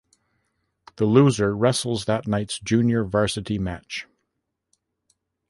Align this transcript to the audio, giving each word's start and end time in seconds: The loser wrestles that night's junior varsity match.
The 0.95 1.05
loser 1.05 1.55
wrestles 1.55 2.05
that 2.05 2.25
night's 2.25 2.57
junior 2.59 3.03
varsity 3.05 3.59
match. 3.59 4.07